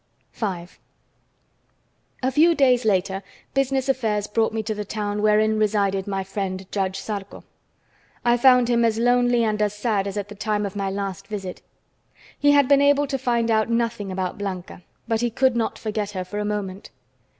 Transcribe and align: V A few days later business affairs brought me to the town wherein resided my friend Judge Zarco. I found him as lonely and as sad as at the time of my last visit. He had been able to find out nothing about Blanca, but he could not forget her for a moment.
V 0.33 0.47
A 2.23 2.31
few 2.31 2.55
days 2.55 2.85
later 2.85 3.21
business 3.53 3.87
affairs 3.87 4.25
brought 4.25 4.51
me 4.51 4.63
to 4.63 4.73
the 4.73 4.83
town 4.83 5.21
wherein 5.21 5.59
resided 5.59 6.07
my 6.07 6.23
friend 6.23 6.65
Judge 6.71 6.99
Zarco. 6.99 7.43
I 8.25 8.35
found 8.35 8.67
him 8.67 8.83
as 8.83 8.97
lonely 8.97 9.43
and 9.43 9.61
as 9.61 9.75
sad 9.75 10.07
as 10.07 10.17
at 10.17 10.27
the 10.27 10.33
time 10.33 10.65
of 10.65 10.75
my 10.75 10.89
last 10.89 11.27
visit. 11.27 11.61
He 12.39 12.49
had 12.49 12.67
been 12.67 12.81
able 12.81 13.05
to 13.05 13.17
find 13.19 13.51
out 13.51 13.69
nothing 13.69 14.11
about 14.11 14.39
Blanca, 14.39 14.81
but 15.07 15.21
he 15.21 15.29
could 15.29 15.55
not 15.55 15.77
forget 15.77 16.09
her 16.17 16.25
for 16.25 16.39
a 16.39 16.45
moment. 16.45 16.89